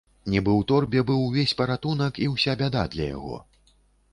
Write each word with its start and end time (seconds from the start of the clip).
Нібы 0.35 0.51
ў 0.51 0.61
торбе 0.71 1.03
быў 1.09 1.19
увесь 1.27 1.53
паратунак 1.59 2.17
і 2.25 2.31
ўся 2.33 2.57
бяда 2.63 2.87
для 2.95 3.05
яго. 3.15 3.37